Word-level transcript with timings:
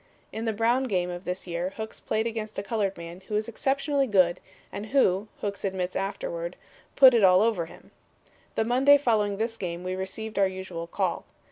In 0.31 0.45
the 0.45 0.51
Brown 0.51 0.85
game 0.85 1.11
of 1.11 1.25
this 1.25 1.45
year 1.45 1.73
Hooks 1.77 1.99
played 1.99 2.25
against 2.25 2.57
a 2.57 2.63
colored 2.63 2.97
man 2.97 3.21
who 3.27 3.35
was 3.35 3.47
exceptionally 3.47 4.07
good 4.07 4.39
and 4.71 4.87
who, 4.87 5.27
Hooks 5.41 5.63
admitted 5.63 5.95
afterward, 5.95 6.55
'put 6.95 7.13
it 7.13 7.23
all 7.23 7.43
over' 7.43 7.67
him. 7.67 7.91
The 8.55 8.65
Monday 8.65 8.97
following 8.97 9.37
this 9.37 9.57
game 9.57 9.83
we 9.83 9.93
received 9.95 10.39
our 10.39 10.47
usual 10.47 10.87
'call.' 10.87 11.23